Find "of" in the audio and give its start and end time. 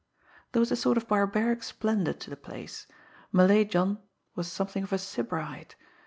0.97-1.07, 4.83-4.91